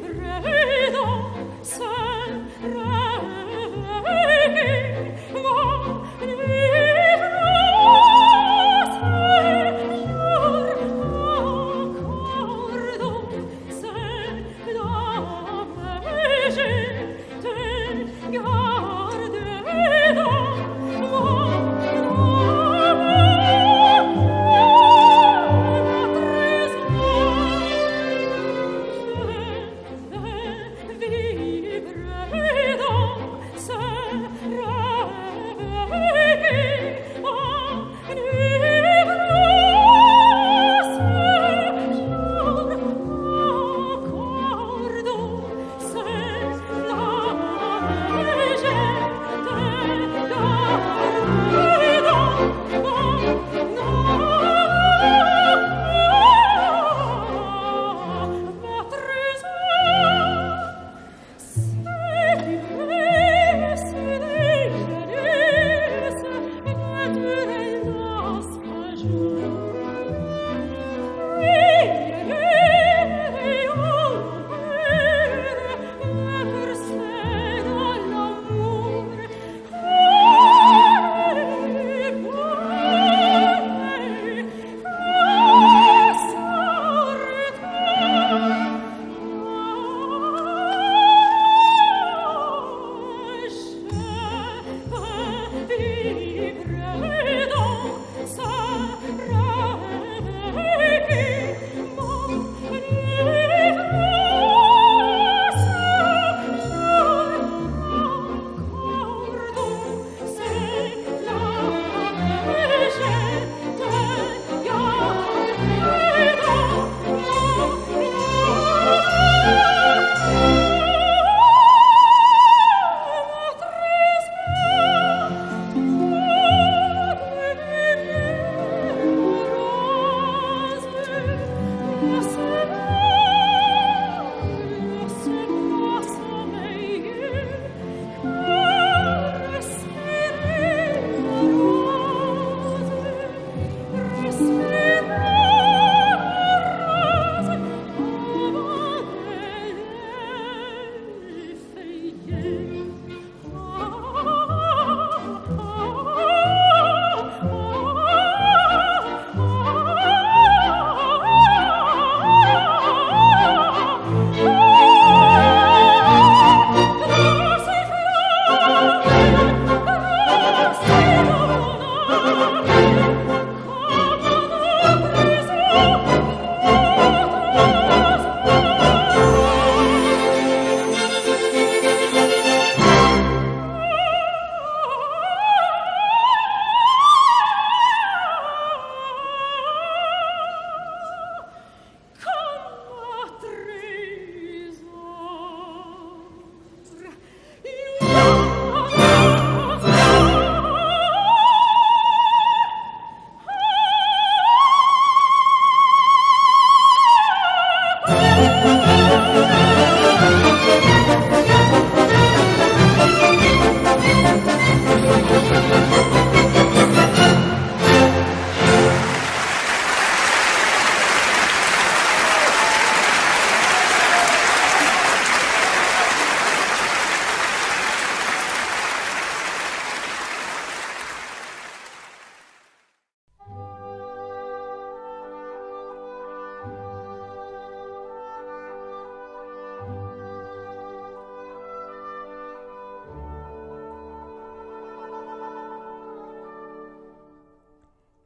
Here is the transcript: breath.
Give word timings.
breath. 0.00 0.79